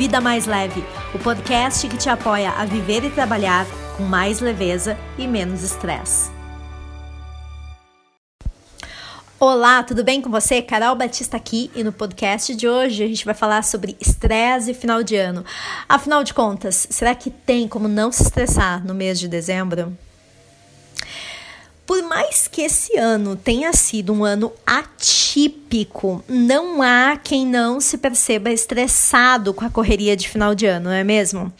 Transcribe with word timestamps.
Vida 0.00 0.18
Mais 0.18 0.46
Leve, 0.46 0.82
o 1.14 1.18
podcast 1.18 1.86
que 1.86 1.98
te 1.98 2.08
apoia 2.08 2.52
a 2.52 2.64
viver 2.64 3.04
e 3.04 3.10
trabalhar 3.10 3.66
com 3.98 4.02
mais 4.02 4.40
leveza 4.40 4.96
e 5.18 5.28
menos 5.28 5.62
estresse. 5.62 6.30
Olá, 9.38 9.82
tudo 9.82 10.02
bem 10.02 10.22
com 10.22 10.30
você? 10.30 10.62
Carol 10.62 10.96
Batista 10.96 11.36
aqui 11.36 11.70
e 11.76 11.84
no 11.84 11.92
podcast 11.92 12.56
de 12.56 12.66
hoje 12.66 13.04
a 13.04 13.06
gente 13.06 13.26
vai 13.26 13.34
falar 13.34 13.62
sobre 13.62 13.94
estresse 14.00 14.70
e 14.70 14.74
final 14.74 15.02
de 15.02 15.16
ano. 15.16 15.44
Afinal 15.86 16.24
de 16.24 16.32
contas, 16.32 16.86
será 16.88 17.14
que 17.14 17.28
tem 17.28 17.68
como 17.68 17.86
não 17.86 18.10
se 18.10 18.22
estressar 18.22 18.82
no 18.82 18.94
mês 18.94 19.20
de 19.20 19.28
dezembro? 19.28 19.94
Por 21.90 22.04
mais 22.04 22.46
que 22.46 22.62
esse 22.62 22.96
ano 22.96 23.34
tenha 23.34 23.72
sido 23.72 24.12
um 24.12 24.24
ano 24.24 24.52
atípico, 24.64 26.22
não 26.28 26.80
há 26.80 27.16
quem 27.16 27.44
não 27.44 27.80
se 27.80 27.98
perceba 27.98 28.48
estressado 28.52 29.52
com 29.52 29.64
a 29.64 29.70
correria 29.70 30.16
de 30.16 30.28
final 30.28 30.54
de 30.54 30.66
ano, 30.66 30.84
não 30.84 30.92
é 30.92 31.02
mesmo? 31.02 31.52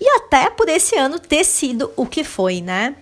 E 0.00 0.08
até 0.16 0.48
por 0.48 0.70
esse 0.70 0.96
ano 0.96 1.18
ter 1.18 1.44
sido 1.44 1.92
o 1.96 2.06
que 2.06 2.24
foi, 2.24 2.62
né? 2.62 2.96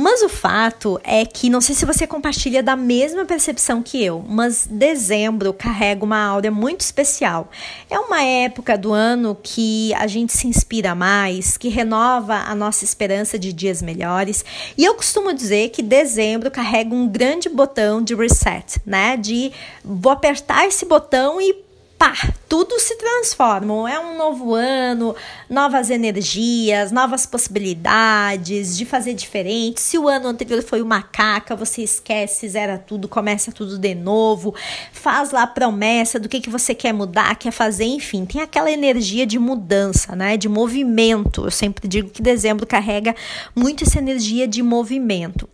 Mas 0.00 0.22
o 0.22 0.30
fato 0.30 0.98
é 1.04 1.26
que, 1.26 1.50
não 1.50 1.60
sei 1.60 1.74
se 1.74 1.84
você 1.84 2.06
compartilha 2.06 2.62
da 2.62 2.74
mesma 2.74 3.26
percepção 3.26 3.82
que 3.82 4.02
eu, 4.02 4.24
mas 4.26 4.66
dezembro 4.66 5.52
carrega 5.52 6.02
uma 6.02 6.18
aura 6.18 6.50
muito 6.50 6.80
especial. 6.80 7.50
É 7.90 7.98
uma 7.98 8.22
época 8.22 8.78
do 8.78 8.94
ano 8.94 9.36
que 9.42 9.92
a 9.92 10.06
gente 10.06 10.32
se 10.32 10.46
inspira 10.46 10.94
mais, 10.94 11.58
que 11.58 11.68
renova 11.68 12.36
a 12.36 12.54
nossa 12.54 12.82
esperança 12.82 13.38
de 13.38 13.52
dias 13.52 13.82
melhores. 13.82 14.42
E 14.74 14.86
eu 14.86 14.94
costumo 14.94 15.34
dizer 15.34 15.68
que 15.68 15.82
dezembro 15.82 16.50
carrega 16.50 16.94
um 16.94 17.06
grande 17.06 17.50
botão 17.50 18.02
de 18.02 18.14
reset, 18.14 18.80
né? 18.86 19.18
De 19.18 19.52
vou 19.84 20.12
apertar 20.12 20.66
esse 20.66 20.86
botão 20.86 21.38
e 21.38 21.69
pá, 22.00 22.14
tudo 22.48 22.80
se 22.80 22.96
transforma. 22.96 23.90
É 23.92 24.00
um 24.00 24.16
novo 24.16 24.54
ano, 24.54 25.14
novas 25.50 25.90
energias, 25.90 26.90
novas 26.90 27.26
possibilidades 27.26 28.74
de 28.74 28.86
fazer 28.86 29.12
diferente. 29.12 29.82
Se 29.82 29.98
o 29.98 30.08
ano 30.08 30.28
anterior 30.28 30.62
foi 30.62 30.80
uma 30.80 31.02
caca, 31.02 31.54
você 31.54 31.82
esquece, 31.82 32.48
zera 32.48 32.78
tudo, 32.78 33.06
começa 33.06 33.52
tudo 33.52 33.78
de 33.78 33.94
novo, 33.94 34.54
faz 34.90 35.30
lá 35.30 35.42
a 35.42 35.46
promessa 35.46 36.18
do 36.18 36.26
que, 36.26 36.40
que 36.40 36.48
você 36.48 36.74
quer 36.74 36.94
mudar, 36.94 37.36
quer 37.36 37.50
fazer, 37.50 37.84
enfim, 37.84 38.24
tem 38.24 38.40
aquela 38.40 38.70
energia 38.70 39.26
de 39.26 39.38
mudança, 39.38 40.16
né? 40.16 40.38
De 40.38 40.48
movimento. 40.48 41.44
Eu 41.44 41.50
sempre 41.50 41.86
digo 41.86 42.08
que 42.08 42.22
dezembro 42.22 42.66
carrega 42.66 43.14
muito 43.54 43.84
essa 43.84 43.98
energia 43.98 44.48
de 44.48 44.62
movimento. 44.62 45.46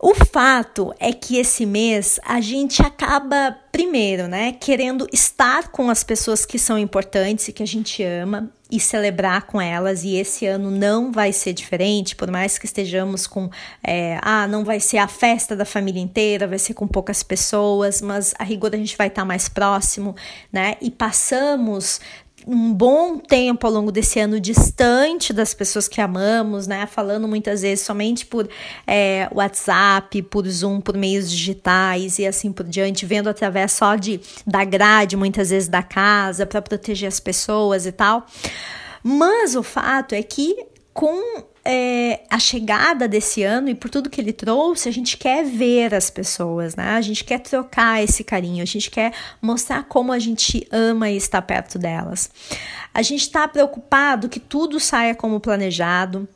O 0.00 0.14
fato 0.14 0.94
é 1.00 1.12
que 1.12 1.38
esse 1.38 1.66
mês 1.66 2.20
a 2.24 2.40
gente 2.40 2.80
acaba, 2.80 3.58
primeiro, 3.72 4.28
né, 4.28 4.52
querendo 4.52 5.08
estar 5.12 5.68
com 5.70 5.90
as 5.90 6.04
pessoas 6.04 6.46
que 6.46 6.56
são 6.56 6.78
importantes 6.78 7.48
e 7.48 7.52
que 7.52 7.64
a 7.64 7.66
gente 7.66 8.04
ama 8.04 8.48
e 8.70 8.78
celebrar 8.78 9.46
com 9.46 9.60
elas, 9.60 10.04
e 10.04 10.14
esse 10.14 10.46
ano 10.46 10.70
não 10.70 11.10
vai 11.10 11.32
ser 11.32 11.52
diferente, 11.52 12.14
por 12.14 12.30
mais 12.30 12.58
que 12.58 12.66
estejamos 12.66 13.26
com. 13.26 13.50
É, 13.82 14.20
ah, 14.22 14.46
não 14.46 14.62
vai 14.62 14.78
ser 14.78 14.98
a 14.98 15.08
festa 15.08 15.56
da 15.56 15.64
família 15.64 16.00
inteira, 16.00 16.46
vai 16.46 16.58
ser 16.58 16.74
com 16.74 16.86
poucas 16.86 17.22
pessoas, 17.22 18.00
mas 18.00 18.34
a 18.38 18.44
rigor 18.44 18.70
a 18.74 18.76
gente 18.76 18.96
vai 18.96 19.08
estar 19.08 19.24
mais 19.24 19.48
próximo, 19.48 20.14
né? 20.52 20.76
E 20.82 20.90
passamos 20.90 21.98
um 22.46 22.72
bom 22.72 23.18
tempo 23.18 23.66
ao 23.66 23.72
longo 23.72 23.92
desse 23.92 24.18
ano 24.20 24.40
distante 24.40 25.32
das 25.32 25.52
pessoas 25.54 25.88
que 25.88 26.00
amamos, 26.00 26.66
né? 26.66 26.86
Falando 26.86 27.26
muitas 27.28 27.62
vezes 27.62 27.84
somente 27.84 28.24
por 28.24 28.48
é, 28.86 29.28
WhatsApp, 29.32 30.22
por 30.22 30.46
Zoom, 30.48 30.80
por 30.80 30.96
meios 30.96 31.30
digitais 31.30 32.18
e 32.18 32.26
assim 32.26 32.52
por 32.52 32.66
diante, 32.66 33.04
vendo 33.04 33.28
através 33.28 33.72
só 33.72 33.96
de 33.96 34.20
da 34.46 34.64
grade, 34.64 35.16
muitas 35.16 35.50
vezes 35.50 35.68
da 35.68 35.82
casa, 35.82 36.46
para 36.46 36.62
proteger 36.62 37.08
as 37.08 37.20
pessoas 37.20 37.86
e 37.86 37.92
tal. 37.92 38.26
Mas 39.02 39.54
o 39.54 39.62
fato 39.62 40.14
é 40.14 40.22
que 40.22 40.56
com 40.92 41.44
é, 41.70 42.20
a 42.30 42.38
chegada 42.38 43.06
desse 43.06 43.42
ano 43.42 43.68
e 43.68 43.74
por 43.74 43.90
tudo 43.90 44.08
que 44.08 44.18
ele 44.18 44.32
trouxe, 44.32 44.88
a 44.88 44.92
gente 44.92 45.18
quer 45.18 45.44
ver 45.44 45.94
as 45.94 46.08
pessoas, 46.08 46.74
né? 46.74 46.92
A 46.92 47.00
gente 47.02 47.22
quer 47.22 47.40
trocar 47.40 48.02
esse 48.02 48.24
carinho, 48.24 48.62
a 48.62 48.66
gente 48.66 48.90
quer 48.90 49.12
mostrar 49.42 49.82
como 49.82 50.10
a 50.10 50.18
gente 50.18 50.66
ama 50.72 51.10
e 51.10 51.16
está 51.18 51.42
perto 51.42 51.78
delas. 51.78 52.30
A 52.94 53.02
gente 53.02 53.20
está 53.20 53.46
preocupado 53.46 54.30
que 54.30 54.40
tudo 54.40 54.80
saia 54.80 55.14
como 55.14 55.38
planejado 55.40 56.26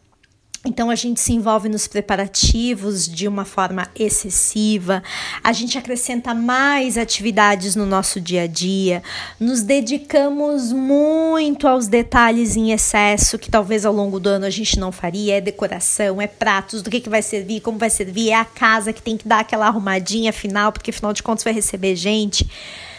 então 0.64 0.90
a 0.90 0.94
gente 0.94 1.20
se 1.20 1.32
envolve 1.32 1.68
nos 1.68 1.88
preparativos 1.88 3.08
de 3.08 3.26
uma 3.26 3.44
forma 3.44 3.88
excessiva, 3.96 5.02
a 5.42 5.52
gente 5.52 5.76
acrescenta 5.76 6.32
mais 6.34 6.96
atividades 6.96 7.74
no 7.74 7.84
nosso 7.84 8.20
dia 8.20 8.42
a 8.42 8.46
dia, 8.46 9.02
nos 9.40 9.62
dedicamos 9.62 10.72
muito 10.72 11.66
aos 11.66 11.88
detalhes 11.88 12.56
em 12.56 12.70
excesso 12.70 13.38
que 13.38 13.50
talvez 13.50 13.84
ao 13.84 13.92
longo 13.92 14.20
do 14.20 14.28
ano 14.28 14.46
a 14.46 14.50
gente 14.50 14.78
não 14.78 14.92
faria, 14.92 15.38
é 15.38 15.40
decoração, 15.40 16.22
é 16.22 16.28
pratos, 16.28 16.80
do 16.80 16.90
que, 16.90 17.00
que 17.00 17.08
vai 17.08 17.22
servir, 17.22 17.60
como 17.60 17.76
vai 17.76 17.90
servir, 17.90 18.30
é 18.30 18.34
a 18.34 18.44
casa 18.44 18.92
que 18.92 19.02
tem 19.02 19.16
que 19.16 19.26
dar 19.26 19.40
aquela 19.40 19.66
arrumadinha 19.66 20.32
final, 20.32 20.70
porque 20.70 20.90
afinal 20.90 21.12
de 21.12 21.24
contas 21.24 21.42
vai 21.42 21.52
receber 21.52 21.96
gente 21.96 22.48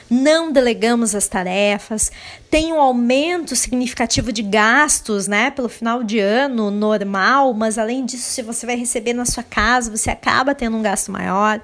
não 0.10 0.52
delegamos 0.52 1.16
as 1.16 1.28
tarefas, 1.28 2.12
tem 2.50 2.72
um 2.72 2.80
aumento 2.80 3.56
significativo 3.56 4.32
de 4.32 4.44
gastos, 4.44 5.28
né, 5.28 5.50
pelo 5.50 5.68
final 5.68 6.04
de 6.04 6.20
ano 6.20 6.70
normal, 6.70 7.54
mas 7.54 7.78
além 7.78 8.06
disso, 8.06 8.30
se 8.30 8.42
você 8.42 8.66
vai 8.66 8.76
receber 8.76 9.14
na 9.14 9.26
sua 9.26 9.42
casa, 9.42 9.90
você 9.90 10.12
acaba 10.12 10.54
tendo 10.54 10.78
um 10.78 10.82
gasto 10.82 11.12
maior. 11.12 11.60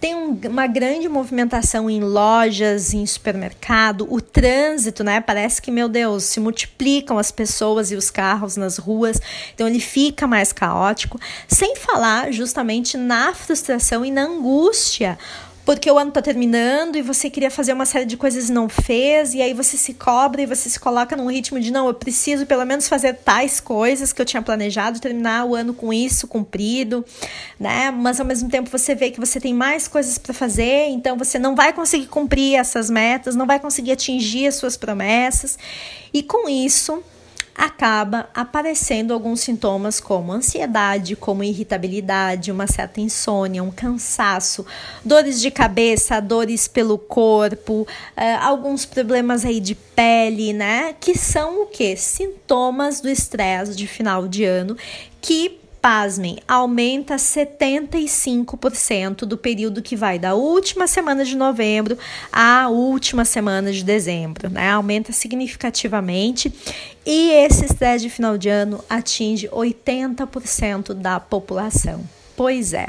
Tem 0.00 0.14
um, 0.14 0.38
uma 0.48 0.66
grande 0.66 1.08
movimentação 1.08 1.88
em 1.88 2.00
lojas, 2.00 2.94
em 2.94 3.04
supermercado, 3.04 4.06
o 4.10 4.20
trânsito, 4.20 5.04
né, 5.04 5.20
parece 5.20 5.60
que, 5.60 5.70
meu 5.70 5.88
Deus, 5.88 6.24
se 6.24 6.40
multiplicam 6.40 7.18
as 7.18 7.30
pessoas 7.30 7.92
e 7.92 7.94
os 7.94 8.10
carros 8.10 8.56
nas 8.56 8.78
ruas, 8.78 9.20
então 9.54 9.68
ele 9.68 9.80
fica 9.80 10.26
mais 10.26 10.52
caótico, 10.52 11.20
sem 11.46 11.76
falar 11.76 12.32
justamente 12.32 12.96
na 12.96 13.34
frustração 13.34 14.04
e 14.04 14.10
na 14.10 14.22
angústia 14.22 15.18
porque 15.64 15.90
o 15.90 15.96
ano 15.96 16.08
está 16.08 16.20
terminando 16.20 16.96
e 16.96 17.02
você 17.02 17.30
queria 17.30 17.50
fazer 17.50 17.72
uma 17.72 17.86
série 17.86 18.04
de 18.04 18.16
coisas 18.16 18.48
e 18.48 18.52
não 18.52 18.68
fez, 18.68 19.32
e 19.34 19.40
aí 19.40 19.54
você 19.54 19.76
se 19.76 19.94
cobra 19.94 20.42
e 20.42 20.46
você 20.46 20.68
se 20.68 20.78
coloca 20.78 21.16
num 21.16 21.30
ritmo 21.30 21.60
de 21.60 21.70
não, 21.70 21.86
eu 21.86 21.94
preciso 21.94 22.46
pelo 22.46 22.64
menos 22.64 22.88
fazer 22.88 23.14
tais 23.14 23.60
coisas 23.60 24.12
que 24.12 24.20
eu 24.20 24.26
tinha 24.26 24.42
planejado, 24.42 25.00
terminar 25.00 25.44
o 25.44 25.54
ano 25.54 25.72
com 25.72 25.92
isso 25.92 26.26
cumprido, 26.26 27.04
né? 27.58 27.90
Mas 27.90 28.18
ao 28.18 28.26
mesmo 28.26 28.48
tempo 28.48 28.68
você 28.68 28.94
vê 28.94 29.10
que 29.10 29.20
você 29.20 29.40
tem 29.40 29.54
mais 29.54 29.86
coisas 29.86 30.18
para 30.18 30.34
fazer, 30.34 30.88
então 30.88 31.16
você 31.16 31.38
não 31.38 31.54
vai 31.54 31.72
conseguir 31.72 32.06
cumprir 32.06 32.56
essas 32.56 32.90
metas, 32.90 33.36
não 33.36 33.46
vai 33.46 33.60
conseguir 33.60 33.92
atingir 33.92 34.48
as 34.48 34.56
suas 34.56 34.76
promessas, 34.76 35.58
e 36.12 36.22
com 36.22 36.48
isso 36.48 37.02
acaba 37.54 38.28
aparecendo 38.34 39.12
alguns 39.12 39.40
sintomas 39.40 40.00
como 40.00 40.32
ansiedade, 40.32 41.16
como 41.16 41.44
irritabilidade, 41.44 42.50
uma 42.50 42.66
certa 42.66 43.00
insônia, 43.00 43.62
um 43.62 43.70
cansaço, 43.70 44.64
dores 45.04 45.40
de 45.40 45.50
cabeça, 45.50 46.20
dores 46.20 46.66
pelo 46.66 46.96
corpo, 46.98 47.82
uh, 47.82 48.38
alguns 48.40 48.84
problemas 48.84 49.44
aí 49.44 49.60
de 49.60 49.74
pele, 49.74 50.52
né? 50.52 50.94
Que 50.98 51.16
são 51.16 51.62
o 51.62 51.66
que? 51.66 51.96
Sintomas 51.96 53.00
do 53.00 53.08
estresse 53.08 53.76
de 53.76 53.86
final 53.86 54.26
de 54.26 54.44
ano 54.44 54.76
que 55.20 55.61
pasmem, 55.82 56.38
aumenta 56.46 57.16
75% 57.16 59.26
do 59.26 59.36
período 59.36 59.82
que 59.82 59.96
vai 59.96 60.16
da 60.16 60.34
última 60.34 60.86
semana 60.86 61.24
de 61.24 61.36
novembro 61.36 61.98
à 62.32 62.68
última 62.68 63.24
semana 63.24 63.72
de 63.72 63.84
dezembro, 63.84 64.48
né? 64.48 64.70
Aumenta 64.70 65.10
significativamente 65.10 66.54
e 67.04 67.32
esse 67.32 67.64
estresse 67.64 68.04
de 68.04 68.10
final 68.10 68.38
de 68.38 68.48
ano 68.48 68.82
atinge 68.88 69.48
80% 69.48 70.94
da 70.94 71.18
população. 71.18 72.04
Pois 72.36 72.72
é. 72.72 72.88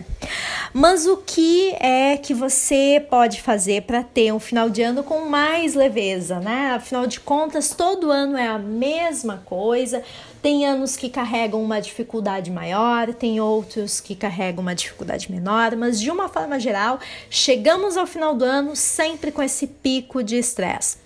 Mas 0.72 1.06
o 1.06 1.18
que 1.18 1.76
é 1.80 2.18
que 2.18 2.34
você 2.34 3.06
pode 3.10 3.42
fazer 3.42 3.84
para 3.84 4.02
ter 4.02 4.34
um 4.34 4.40
final 4.40 4.70
de 4.70 4.82
ano 4.82 5.04
com 5.04 5.28
mais 5.28 5.74
leveza, 5.74 6.40
né? 6.40 6.74
Afinal 6.76 7.06
de 7.06 7.20
contas, 7.20 7.70
todo 7.70 8.10
ano 8.10 8.38
é 8.38 8.48
a 8.48 8.58
mesma 8.58 9.44
coisa. 9.46 10.02
Tem 10.44 10.66
anos 10.66 10.98
que 10.98 11.10
carregam 11.10 11.64
uma 11.64 11.80
dificuldade 11.80 12.52
maior, 12.52 13.14
tem 13.14 13.40
outros 13.40 14.02
que 14.02 14.14
carregam 14.14 14.62
uma 14.62 14.76
dificuldade 14.76 15.32
menor, 15.32 15.74
mas 15.78 16.02
de 16.02 16.12
uma 16.12 16.28
forma 16.28 16.60
geral, 16.60 17.00
chegamos 17.30 17.96
ao 17.96 18.06
final 18.06 18.36
do 18.36 18.44
ano 18.44 18.76
sempre 18.76 19.32
com 19.32 19.42
esse 19.42 19.66
pico 19.66 20.22
de 20.22 20.36
estresse 20.36 20.98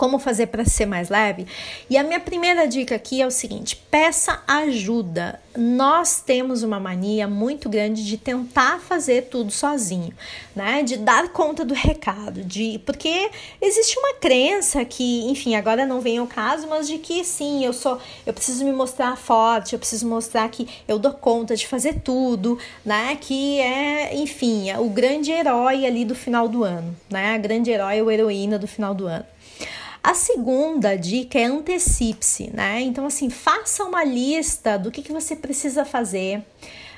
como 0.00 0.18
fazer 0.18 0.46
para 0.46 0.64
ser 0.64 0.86
mais 0.86 1.10
leve? 1.10 1.46
E 1.90 1.98
a 1.98 2.02
minha 2.02 2.18
primeira 2.18 2.66
dica 2.66 2.94
aqui 2.94 3.20
é 3.20 3.26
o 3.26 3.30
seguinte: 3.30 3.76
peça 3.90 4.42
ajuda. 4.46 5.38
Nós 5.54 6.22
temos 6.24 6.62
uma 6.62 6.80
mania 6.80 7.28
muito 7.28 7.68
grande 7.68 8.06
de 8.06 8.16
tentar 8.16 8.80
fazer 8.80 9.24
tudo 9.24 9.50
sozinho, 9.50 10.14
né? 10.56 10.82
De 10.82 10.96
dar 10.96 11.28
conta 11.32 11.66
do 11.66 11.74
recado, 11.74 12.42
de 12.42 12.80
porque 12.86 13.30
existe 13.60 13.98
uma 13.98 14.14
crença 14.14 14.82
que, 14.86 15.24
enfim, 15.28 15.54
agora 15.54 15.84
não 15.84 16.00
vem 16.00 16.16
ao 16.16 16.26
caso, 16.26 16.66
mas 16.66 16.86
de 16.88 16.96
que 16.96 17.22
sim, 17.22 17.62
eu 17.62 17.74
sou, 17.74 17.98
eu 18.24 18.32
preciso 18.32 18.64
me 18.64 18.72
mostrar 18.72 19.16
forte, 19.16 19.74
eu 19.74 19.78
preciso 19.78 20.06
mostrar 20.06 20.48
que 20.48 20.66
eu 20.88 20.98
dou 20.98 21.12
conta 21.12 21.54
de 21.54 21.66
fazer 21.66 22.00
tudo, 22.00 22.58
né? 22.82 23.18
Que 23.20 23.60
é, 23.60 24.16
enfim, 24.16 24.70
é 24.70 24.78
o 24.78 24.88
grande 24.88 25.30
herói 25.30 25.84
ali 25.84 26.06
do 26.06 26.14
final 26.14 26.48
do 26.48 26.64
ano, 26.64 26.96
né? 27.10 27.34
A 27.34 27.38
grande 27.38 27.70
herói 27.70 28.00
ou 28.00 28.10
heroína 28.10 28.58
do 28.58 28.66
final 28.66 28.94
do 28.94 29.06
ano. 29.06 29.26
A 30.02 30.14
segunda 30.14 30.96
dica 30.96 31.38
é 31.38 31.44
antecipe-se, 31.44 32.50
né? 32.54 32.80
Então, 32.80 33.06
assim, 33.06 33.28
faça 33.28 33.84
uma 33.84 34.02
lista 34.02 34.78
do 34.78 34.90
que, 34.90 35.02
que 35.02 35.12
você 35.12 35.36
precisa 35.36 35.84
fazer 35.84 36.42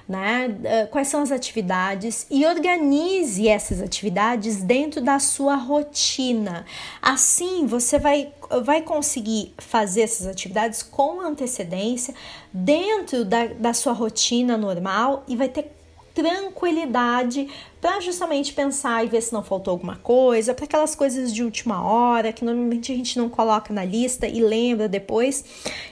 né? 0.08 0.54
Eh, 0.64 0.87
quais 0.87 1.08
são 1.08 1.22
as 1.22 1.31
atividades 1.31 2.26
e 2.31 2.44
organize 2.44 3.49
essas 3.49 3.81
atividades 3.81 4.62
dentro 4.62 5.00
da 5.00 5.19
sua 5.19 5.54
rotina. 5.54 6.66
Assim, 7.00 7.66
você 7.66 7.99
vai, 7.99 8.32
vai 8.62 8.82
conseguir 8.82 9.54
fazer 9.58 10.02
essas 10.02 10.26
atividades 10.26 10.82
com 10.82 11.20
antecedência 11.20 12.14
dentro 12.52 13.25
da, 13.25 13.46
da 13.46 13.72
sua 13.72 13.93
rotina 13.93 14.56
normal 14.56 15.25
e 15.28 15.37
vai 15.37 15.49
ter 15.49 15.70
tranquilidade 16.14 17.49
para 17.82 17.99
justamente 18.00 18.53
pensar 18.53 19.05
e 19.05 19.09
ver 19.09 19.20
se 19.20 19.32
não 19.32 19.43
faltou 19.43 19.73
alguma 19.73 19.97
coisa, 19.97 20.55
para 20.55 20.67
aquelas 20.67 20.94
coisas 20.94 21.35
de 21.35 21.43
última 21.43 21.82
hora 21.82 22.32
que 22.32 22.44
normalmente 22.44 22.93
a 22.93 22.94
gente 22.94 23.19
não 23.19 23.29
coloca 23.29 23.75
na 23.75 23.85
lista 23.85 24.25
e 24.25 24.41
lembra 24.41 24.88
depois. 24.88 25.44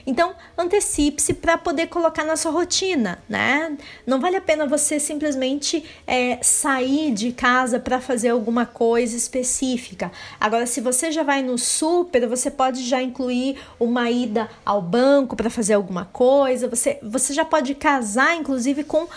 Então, 0.07 0.33
antecipe-se 0.57 1.33
para 1.33 1.57
poder 1.57 1.87
colocar 1.87 2.23
na 2.23 2.37
sua 2.37 2.49
rotina, 2.49 3.21
né? 3.27 3.75
Não 4.07 4.21
vale 4.21 4.37
a 4.37 4.41
pena 4.41 4.65
você 4.65 5.01
simplesmente 5.01 5.83
é, 6.07 6.39
sair 6.41 7.11
de 7.11 7.33
casa 7.33 7.77
para 7.77 7.99
fazer 7.99 8.29
alguma 8.29 8.65
coisa 8.65 9.17
específica. 9.17 10.13
Agora, 10.39 10.65
se 10.65 10.79
você 10.79 11.11
já 11.11 11.23
vai 11.23 11.41
no 11.41 11.57
super, 11.57 12.25
você 12.25 12.49
pode 12.49 12.83
já 12.83 13.03
incluir 13.03 13.57
uma 13.77 14.09
ida 14.09 14.49
ao 14.65 14.81
banco 14.81 15.35
para 15.35 15.49
fazer 15.49 15.73
alguma 15.73 16.05
coisa. 16.05 16.69
Você, 16.69 16.99
você 17.03 17.33
já 17.33 17.43
pode 17.43 17.75
casar, 17.75 18.37
inclusive, 18.37 18.85
com 18.85 19.09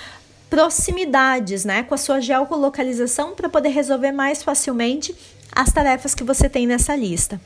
proximidades, 0.49 1.65
né, 1.65 1.83
com 1.83 1.95
a 1.95 1.99
sua 1.99 2.21
geolocalização 2.21 3.35
para 3.35 3.49
poder 3.49 3.71
resolver 3.71 4.13
mais 4.13 4.43
facilmente 4.43 5.15
as 5.53 5.73
tarefas 5.73 6.15
que 6.15 6.25
você 6.25 6.49
tem 6.49 6.67
nessa 6.67 6.95
lista. 6.97 7.41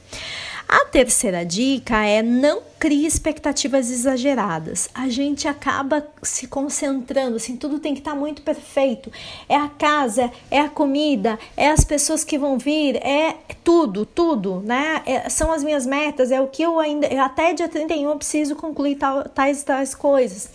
A 0.69 0.85
terceira 0.85 1.47
dica 1.47 2.05
é 2.05 2.23
não 2.23 2.61
crie 2.79 3.07
expectativas 3.07 3.91
exageradas. 3.91 4.91
A 4.95 5.09
gente 5.09 5.49
acaba 5.49 6.07
se 6.23 6.47
concentrando, 6.47 7.37
assim, 7.37 7.57
tudo 7.57 7.79
tem 7.79 7.95
que 7.95 8.01
estar 8.01 8.11
tá 8.11 8.17
muito 8.17 8.43
perfeito. 8.43 9.11
É 9.49 9.57
a 9.57 9.69
casa, 9.69 10.31
é 10.51 10.61
a 10.61 10.69
comida, 10.69 11.39
é 11.57 11.71
as 11.71 11.85
pessoas 11.85 12.23
que 12.23 12.39
vão 12.39 12.59
vir, 12.59 12.97
é 12.97 13.37
tudo, 13.65 14.05
tudo, 14.05 14.61
né? 14.61 15.03
É, 15.07 15.31
são 15.31 15.51
as 15.51 15.65
minhas 15.65 15.87
metas, 15.87 16.31
é 16.31 16.39
o 16.39 16.49
que 16.49 16.63
eu 16.63 16.79
ainda, 16.79 17.07
até 17.25 17.55
dia 17.55 17.69
31 17.69 18.11
eu 18.11 18.17
preciso 18.17 18.55
concluir 18.55 18.97
tal, 18.97 19.25
tais 19.25 19.63
tais 19.63 19.95
coisas. 19.95 20.51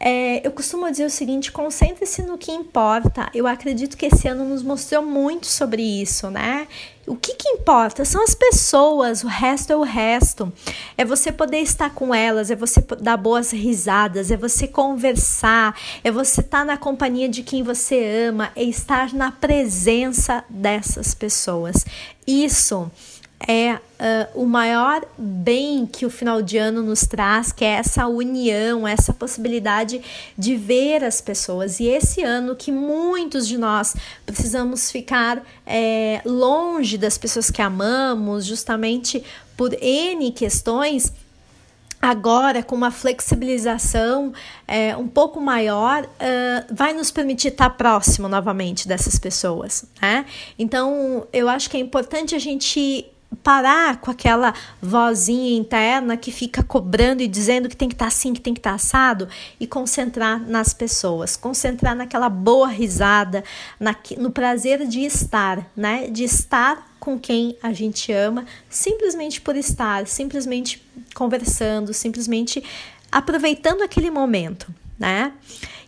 É, 0.00 0.46
eu 0.46 0.52
costumo 0.52 0.90
dizer 0.90 1.04
o 1.04 1.10
seguinte: 1.10 1.50
concentre-se 1.50 2.22
no 2.22 2.38
que 2.38 2.52
importa. 2.52 3.28
Eu 3.34 3.46
acredito 3.46 3.96
que 3.96 4.06
esse 4.06 4.28
ano 4.28 4.44
nos 4.44 4.62
mostrou 4.62 5.02
muito 5.02 5.46
sobre 5.46 5.82
isso, 5.82 6.30
né? 6.30 6.68
O 7.06 7.16
que, 7.16 7.34
que 7.34 7.48
importa 7.48 8.04
são 8.04 8.22
as 8.22 8.34
pessoas, 8.34 9.24
o 9.24 9.26
resto 9.26 9.72
é 9.72 9.76
o 9.76 9.82
resto. 9.82 10.52
É 10.96 11.06
você 11.06 11.32
poder 11.32 11.60
estar 11.60 11.90
com 11.94 12.14
elas, 12.14 12.50
é 12.50 12.54
você 12.54 12.84
dar 13.00 13.16
boas 13.16 13.50
risadas, 13.50 14.30
é 14.30 14.36
você 14.36 14.68
conversar, 14.68 15.74
é 16.04 16.10
você 16.10 16.42
estar 16.42 16.66
na 16.66 16.76
companhia 16.76 17.28
de 17.28 17.42
quem 17.42 17.62
você 17.62 18.26
ama, 18.28 18.52
é 18.54 18.62
estar 18.62 19.14
na 19.14 19.32
presença 19.32 20.44
dessas 20.50 21.14
pessoas. 21.14 21.86
Isso 22.26 22.90
é 23.46 23.74
uh, 23.74 24.42
o 24.42 24.46
maior 24.46 25.04
bem 25.16 25.86
que 25.86 26.04
o 26.04 26.10
final 26.10 26.42
de 26.42 26.58
ano 26.58 26.82
nos 26.82 27.02
traz, 27.02 27.52
que 27.52 27.64
é 27.64 27.74
essa 27.74 28.06
união, 28.06 28.86
essa 28.86 29.12
possibilidade 29.12 30.00
de 30.36 30.56
ver 30.56 31.04
as 31.04 31.20
pessoas. 31.20 31.78
E 31.80 31.86
esse 31.86 32.22
ano 32.22 32.56
que 32.56 32.72
muitos 32.72 33.46
de 33.46 33.56
nós 33.56 33.94
precisamos 34.26 34.90
ficar 34.90 35.42
é, 35.66 36.20
longe 36.24 36.98
das 36.98 37.16
pessoas 37.16 37.50
que 37.50 37.62
amamos, 37.62 38.44
justamente 38.44 39.22
por 39.56 39.72
N 39.80 40.32
questões. 40.32 41.12
Agora, 42.00 42.62
com 42.62 42.76
uma 42.76 42.92
flexibilização 42.92 44.32
é, 44.68 44.96
um 44.96 45.08
pouco 45.08 45.40
maior, 45.40 46.04
uh, 46.04 46.74
vai 46.74 46.92
nos 46.92 47.10
permitir 47.10 47.48
estar 47.48 47.70
próximo 47.70 48.28
novamente 48.28 48.86
dessas 48.86 49.18
pessoas. 49.18 49.84
Né? 50.00 50.24
Então, 50.56 51.26
eu 51.32 51.48
acho 51.48 51.68
que 51.68 51.76
é 51.76 51.80
importante 51.80 52.36
a 52.36 52.38
gente 52.38 53.04
parar 53.42 54.00
com 54.00 54.10
aquela 54.10 54.54
vozinha 54.80 55.56
interna 55.56 56.16
que 56.16 56.32
fica 56.32 56.62
cobrando 56.62 57.22
e 57.22 57.28
dizendo 57.28 57.68
que 57.68 57.76
tem 57.76 57.88
que 57.88 57.94
estar 57.94 58.06
tá 58.06 58.08
assim, 58.08 58.32
que 58.32 58.40
tem 58.40 58.54
que 58.54 58.60
estar 58.60 58.70
tá 58.70 58.76
assado 58.76 59.28
e 59.60 59.66
concentrar 59.66 60.40
nas 60.40 60.72
pessoas, 60.72 61.36
concentrar 61.36 61.94
naquela 61.94 62.28
boa 62.28 62.68
risada, 62.68 63.44
na, 63.78 63.94
no 64.16 64.30
prazer 64.30 64.86
de 64.86 65.00
estar, 65.00 65.66
né? 65.76 66.08
De 66.08 66.24
estar 66.24 66.88
com 66.98 67.18
quem 67.18 67.56
a 67.62 67.72
gente 67.72 68.12
ama, 68.12 68.44
simplesmente 68.68 69.40
por 69.40 69.56
estar, 69.56 70.06
simplesmente 70.06 70.82
conversando, 71.14 71.94
simplesmente 71.94 72.62
aproveitando 73.10 73.82
aquele 73.82 74.10
momento, 74.10 74.72
né? 74.98 75.32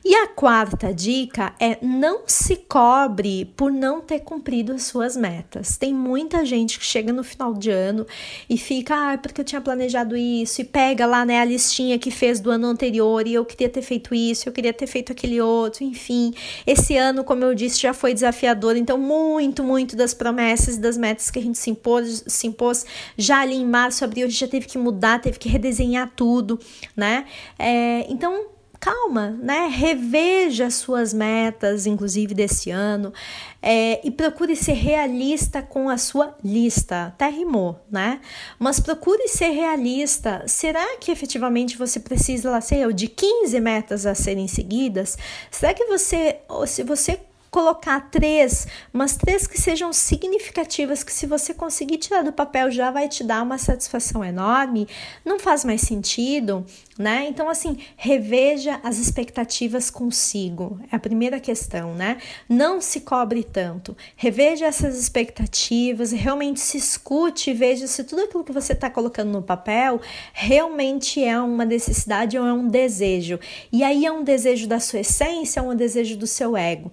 E 0.03 0.15
a 0.15 0.29
quarta 0.29 0.95
dica 0.95 1.55
é 1.61 1.77
não 1.83 2.23
se 2.27 2.57
cobre 2.57 3.45
por 3.55 3.71
não 3.71 4.01
ter 4.01 4.21
cumprido 4.21 4.73
as 4.73 4.85
suas 4.85 5.15
metas. 5.15 5.77
Tem 5.77 5.93
muita 5.93 6.43
gente 6.45 6.79
que 6.79 6.85
chega 6.85 7.13
no 7.13 7.23
final 7.23 7.53
de 7.53 7.71
ano 7.71 8.07
e 8.49 8.57
fica, 8.57 9.13
ah, 9.13 9.19
porque 9.19 9.43
eu 9.43 9.45
tinha 9.45 9.61
planejado 9.61 10.17
isso, 10.17 10.63
e 10.63 10.65
pega 10.65 11.05
lá 11.05 11.25
né, 11.27 11.39
a 11.39 11.45
listinha 11.45 11.99
que 11.99 12.11
fez 12.11 12.41
do 12.41 12.51
ano 12.51 12.67
anterior 12.67 13.27
e 13.27 13.35
eu 13.35 13.45
queria 13.45 13.69
ter 13.69 13.83
feito 13.83 14.15
isso, 14.15 14.49
eu 14.49 14.53
queria 14.53 14.73
ter 14.73 14.87
feito 14.87 15.13
aquele 15.13 15.39
outro, 15.39 15.85
enfim. 15.85 16.33
Esse 16.67 16.97
ano, 16.97 17.23
como 17.23 17.45
eu 17.45 17.55
disse, 17.55 17.79
já 17.79 17.93
foi 17.93 18.15
desafiador, 18.15 18.77
então 18.77 18.97
muito, 18.97 19.63
muito 19.63 19.95
das 19.97 20.15
promessas 20.15 20.77
e 20.77 20.81
das 20.81 20.97
metas 20.97 21.31
que 21.31 21.39
a 21.39 21.43
gente 21.43 21.59
se 21.59 21.69
impôs, 21.69 22.25
se 22.27 22.47
impôs 22.47 22.87
já 23.19 23.41
ali 23.43 23.57
em 23.57 23.67
março, 23.67 24.03
abril, 24.03 24.27
a 24.27 24.31
gente 24.31 24.41
já 24.41 24.49
teve 24.49 24.67
que 24.67 24.79
mudar, 24.79 25.21
teve 25.21 25.39
que 25.39 25.49
redesenhar 25.49 26.11
tudo, 26.17 26.59
né? 26.97 27.27
É, 27.59 28.07
então, 28.09 28.47
calma, 28.81 29.39
né? 29.43 29.69
Reveja 29.71 30.67
as 30.67 30.75
suas 30.75 31.13
metas, 31.13 31.87
inclusive 31.87 32.33
desse 32.33 32.71
ano, 32.71 33.13
é, 33.61 34.01
e 34.03 34.11
procure 34.11 34.57
ser 34.57 34.73
realista 34.73 35.61
com 35.61 35.91
a 35.91 35.99
sua 35.99 36.35
lista. 36.43 37.09
Até 37.09 37.29
rimou, 37.29 37.79
né? 37.91 38.21
Mas 38.59 38.81
procure 38.81 39.29
ser 39.29 39.51
realista. 39.51 40.43
Será 40.49 40.97
que 40.97 41.13
efetivamente 41.13 41.77
você 41.77 42.01
precisa, 42.01 42.51
lá 42.51 42.61
sei 42.63 42.83
eu, 42.83 42.93
de 42.93 43.07
15 43.07 43.61
metas 43.61 44.07
a 44.07 44.15
serem 44.15 44.49
seguidas? 44.49 45.19
Será 45.51 45.75
que 45.75 45.85
você, 45.85 46.39
se 46.67 46.83
você 46.83 47.21
colocar 47.51 48.11
três, 48.11 48.67
mas 48.93 49.17
três 49.17 49.47
que 49.47 49.61
sejam 49.61 49.93
significativas, 49.93 51.03
que 51.03 51.13
se 51.13 51.27
você 51.27 51.53
conseguir 51.53 51.99
tirar 51.99 52.23
do 52.23 52.33
papel 52.33 52.71
já 52.71 52.91
vai 52.91 53.09
te 53.09 53.25
dar 53.25 53.43
uma 53.43 53.59
satisfação 53.59 54.25
enorme, 54.25 54.87
não 55.25 55.39
faz 55.39 55.65
mais 55.65 55.81
sentido, 55.81 56.65
né? 56.99 57.27
Então, 57.29 57.49
assim, 57.49 57.79
reveja 57.97 58.79
as 58.85 58.99
expectativas 58.99 59.91
consigo, 59.91 60.79
é 60.93 60.97
a 60.97 60.99
primeira 60.99 61.41
questão, 61.41 61.95
né? 61.95 62.19
Não 62.49 62.81
se 62.81 63.01
cobre 63.01 63.43
tanto, 63.43 63.97
reveja 64.17 64.67
essas 64.67 64.99
expectativas, 64.99 66.13
realmente 66.13 66.61
se 66.61 66.79
escute, 66.79 67.53
veja 67.53 67.87
se 67.87 68.05
tudo 68.05 68.23
aquilo 68.23 68.45
que 68.45 68.53
você 68.53 68.73
está 68.75 68.89
colocando 68.89 69.31
no 69.33 69.43
papel 69.43 70.01
realmente 70.33 71.25
é 71.25 71.41
uma 71.41 71.65
necessidade 71.65 72.39
ou 72.39 72.47
é 72.47 72.53
um 72.53 72.69
desejo. 72.69 73.41
E 73.73 73.83
aí 73.83 74.07
é 74.07 74.13
um 74.13 74.23
desejo 74.23 74.69
da 74.69 74.79
sua 74.79 75.01
essência, 75.01 75.61
é 75.61 75.63
um 75.63 75.75
desejo 75.75 76.17
do 76.17 76.27
seu 76.27 76.57
ego. 76.57 76.93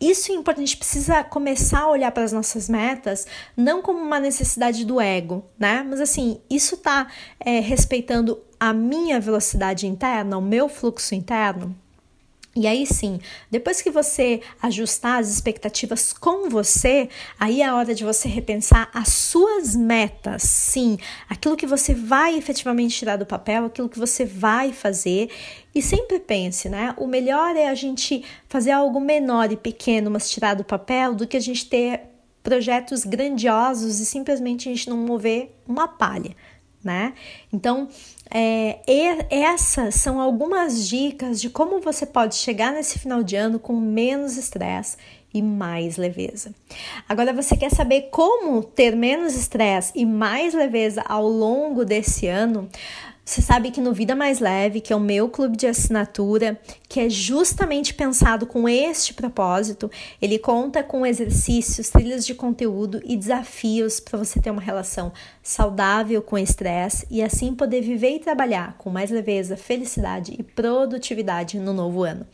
Isso 0.00 0.30
é 0.30 0.34
importante, 0.34 0.64
a 0.64 0.66
gente 0.66 0.76
precisa 0.76 1.24
começar 1.24 1.80
a 1.80 1.90
olhar 1.90 2.12
para 2.12 2.22
as 2.22 2.32
nossas 2.32 2.68
metas 2.68 3.26
não 3.56 3.82
como 3.82 3.98
uma 3.98 4.20
necessidade 4.20 4.84
do 4.84 5.00
ego, 5.00 5.44
né? 5.58 5.84
Mas 5.88 6.00
assim, 6.00 6.40
isso 6.48 6.76
está 6.76 7.08
é, 7.40 7.58
respeitando 7.58 8.40
a 8.60 8.72
minha 8.72 9.20
velocidade 9.20 9.86
interna, 9.86 10.38
o 10.38 10.42
meu 10.42 10.68
fluxo 10.68 11.14
interno? 11.14 11.76
E 12.58 12.66
aí 12.66 12.84
sim, 12.84 13.20
depois 13.48 13.80
que 13.80 13.88
você 13.88 14.40
ajustar 14.60 15.20
as 15.20 15.28
expectativas 15.28 16.12
com 16.12 16.50
você, 16.50 17.08
aí 17.38 17.62
é 17.62 17.66
a 17.66 17.76
hora 17.76 17.94
de 17.94 18.02
você 18.02 18.26
repensar 18.26 18.90
as 18.92 19.10
suas 19.10 19.76
metas. 19.76 20.42
Sim, 20.42 20.98
aquilo 21.28 21.56
que 21.56 21.68
você 21.68 21.94
vai 21.94 22.36
efetivamente 22.36 22.98
tirar 22.98 23.14
do 23.14 23.24
papel, 23.24 23.66
aquilo 23.66 23.88
que 23.88 23.96
você 23.98 24.24
vai 24.24 24.72
fazer. 24.72 25.30
E 25.72 25.80
sempre 25.80 26.18
pense, 26.18 26.68
né? 26.68 26.96
O 26.96 27.06
melhor 27.06 27.54
é 27.54 27.68
a 27.68 27.76
gente 27.76 28.24
fazer 28.48 28.72
algo 28.72 28.98
menor 28.98 29.52
e 29.52 29.56
pequeno, 29.56 30.10
mas 30.10 30.28
tirar 30.28 30.54
do 30.54 30.64
papel, 30.64 31.14
do 31.14 31.28
que 31.28 31.36
a 31.36 31.40
gente 31.40 31.64
ter 31.64 32.00
projetos 32.42 33.04
grandiosos 33.04 34.00
e 34.00 34.04
simplesmente 34.04 34.68
a 34.68 34.72
gente 34.72 34.90
não 34.90 34.96
mover 34.96 35.54
uma 35.64 35.86
palha 35.86 36.34
né? 36.82 37.14
Então, 37.52 37.88
é, 38.30 38.78
essas 39.30 39.96
são 39.96 40.20
algumas 40.20 40.88
dicas 40.88 41.40
de 41.40 41.50
como 41.50 41.80
você 41.80 42.06
pode 42.06 42.36
chegar 42.36 42.72
nesse 42.72 42.98
final 42.98 43.22
de 43.22 43.36
ano 43.36 43.58
com 43.58 43.74
menos 43.78 44.36
estresse 44.36 44.96
e 45.32 45.42
mais 45.42 45.96
leveza. 45.96 46.54
Agora, 47.08 47.32
você 47.32 47.56
quer 47.56 47.70
saber 47.70 48.08
como 48.10 48.62
ter 48.62 48.96
menos 48.96 49.34
estresse 49.34 49.92
e 49.94 50.06
mais 50.06 50.54
leveza 50.54 51.02
ao 51.06 51.28
longo 51.28 51.84
desse 51.84 52.26
ano? 52.26 52.68
Você 53.28 53.42
sabe 53.42 53.70
que 53.70 53.78
no 53.78 53.92
Vida 53.92 54.16
Mais 54.16 54.40
Leve, 54.40 54.80
que 54.80 54.90
é 54.90 54.96
o 54.96 55.00
meu 55.00 55.28
clube 55.28 55.54
de 55.54 55.66
assinatura, 55.66 56.58
que 56.88 56.98
é 56.98 57.10
justamente 57.10 57.92
pensado 57.92 58.46
com 58.46 58.66
este 58.66 59.12
propósito, 59.12 59.90
ele 60.20 60.38
conta 60.38 60.82
com 60.82 61.04
exercícios, 61.04 61.90
trilhas 61.90 62.24
de 62.24 62.34
conteúdo 62.34 63.02
e 63.04 63.14
desafios 63.18 64.00
para 64.00 64.18
você 64.18 64.40
ter 64.40 64.50
uma 64.50 64.62
relação 64.62 65.12
saudável 65.42 66.22
com 66.22 66.36
o 66.36 66.38
estresse 66.38 67.06
e 67.10 67.22
assim 67.22 67.54
poder 67.54 67.82
viver 67.82 68.16
e 68.16 68.18
trabalhar 68.18 68.74
com 68.78 68.88
mais 68.88 69.10
leveza, 69.10 69.58
felicidade 69.58 70.34
e 70.38 70.42
produtividade 70.42 71.58
no 71.58 71.74
novo 71.74 72.04
ano. 72.04 72.26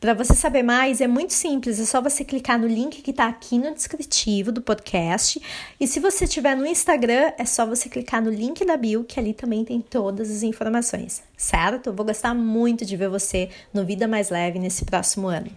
Para 0.00 0.14
você 0.14 0.34
saber 0.34 0.62
mais, 0.62 1.00
é 1.00 1.08
muito 1.08 1.32
simples, 1.32 1.80
é 1.80 1.84
só 1.84 2.00
você 2.00 2.24
clicar 2.24 2.56
no 2.56 2.68
link 2.68 3.02
que 3.02 3.10
está 3.10 3.26
aqui 3.26 3.58
no 3.58 3.74
descritivo 3.74 4.52
do 4.52 4.62
podcast. 4.62 5.42
E 5.80 5.88
se 5.88 5.98
você 5.98 6.24
estiver 6.24 6.56
no 6.56 6.64
Instagram, 6.64 7.32
é 7.36 7.44
só 7.44 7.66
você 7.66 7.88
clicar 7.88 8.22
no 8.22 8.30
link 8.30 8.64
da 8.64 8.76
bio, 8.76 9.02
que 9.02 9.18
ali 9.18 9.34
também 9.34 9.64
tem 9.64 9.80
todas 9.80 10.30
as 10.30 10.35
informações, 10.42 11.22
certo? 11.36 11.92
Vou 11.92 12.04
gostar 12.06 12.34
muito 12.34 12.84
de 12.84 12.96
ver 12.96 13.08
você 13.08 13.48
no 13.72 13.84
Vida 13.84 14.08
Mais 14.08 14.30
Leve 14.30 14.58
nesse 14.58 14.84
próximo 14.84 15.28
ano. 15.28 15.50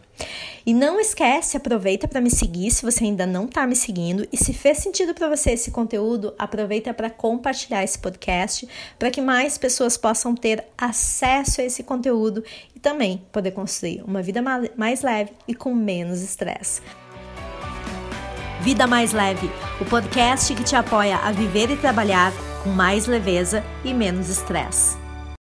E 0.66 0.74
não 0.74 1.00
esquece, 1.00 1.58
aproveita 1.58 2.08
para 2.08 2.22
me 2.22 2.30
seguir 2.30 2.70
se 2.72 2.84
você 2.84 3.06
ainda 3.06 3.26
não 3.26 3.46
está 3.46 3.66
me 3.66 3.76
seguindo 3.76 4.28
e 4.32 4.38
se 4.38 4.54
fez 4.54 4.78
sentido 4.80 5.14
para 5.14 5.30
você 5.30 5.52
esse 5.52 5.72
conteúdo, 5.72 6.34
aproveita 6.38 6.94
para 6.94 7.10
compartilhar 7.10 7.84
esse 7.84 7.98
podcast 7.98 8.68
para 8.98 9.10
que 9.10 9.22
mais 9.22 9.58
pessoas 9.58 9.98
possam 9.98 10.36
ter 10.36 10.64
acesso 10.78 11.62
a 11.62 11.64
esse 11.64 11.84
conteúdo 11.84 12.44
e 12.76 12.80
também 12.80 13.22
poder 13.32 13.52
construir 13.52 14.04
uma 14.04 14.22
vida 14.22 14.42
mais 14.76 15.02
leve 15.02 15.32
e 15.48 15.56
com 15.56 15.74
menos 15.74 16.22
estresse. 16.22 16.82
Vida 18.62 18.86
Mais 18.86 19.14
Leve, 19.14 19.50
o 19.80 19.86
podcast 19.86 20.54
que 20.54 20.64
te 20.64 20.76
apoia 20.76 21.16
a 21.18 21.32
viver 21.32 21.72
e 21.72 21.78
trabalhar 21.78 22.34
com 22.64 22.70
mais 22.70 23.08
leveza 23.08 23.64
e 23.84 23.94
menos 23.94 24.30
estresse. 24.30 24.99